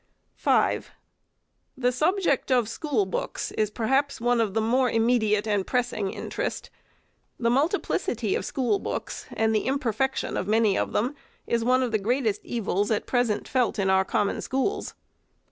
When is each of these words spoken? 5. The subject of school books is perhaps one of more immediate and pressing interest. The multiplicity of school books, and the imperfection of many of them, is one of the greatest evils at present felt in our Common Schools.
5. 0.33 0.89
The 1.77 1.91
subject 1.91 2.51
of 2.51 2.67
school 2.67 3.05
books 3.05 3.51
is 3.51 3.69
perhaps 3.69 4.19
one 4.19 4.41
of 4.41 4.55
more 4.55 4.89
immediate 4.89 5.45
and 5.45 5.67
pressing 5.67 6.11
interest. 6.11 6.71
The 7.39 7.51
multiplicity 7.51 8.33
of 8.33 8.43
school 8.43 8.79
books, 8.79 9.27
and 9.31 9.53
the 9.53 9.67
imperfection 9.67 10.37
of 10.37 10.47
many 10.47 10.75
of 10.75 10.91
them, 10.93 11.13
is 11.45 11.63
one 11.63 11.83
of 11.83 11.91
the 11.91 11.99
greatest 11.99 12.43
evils 12.43 12.89
at 12.89 13.05
present 13.05 13.47
felt 13.47 13.77
in 13.77 13.91
our 13.91 14.03
Common 14.03 14.41
Schools. 14.41 14.95